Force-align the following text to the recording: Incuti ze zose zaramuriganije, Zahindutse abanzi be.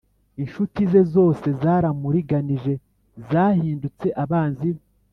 Incuti 0.41 0.81
ze 0.91 1.01
zose 1.13 1.47
zaramuriganije, 1.61 2.73
Zahindutse 3.29 4.07
abanzi 4.23 4.67
be. 4.75 4.81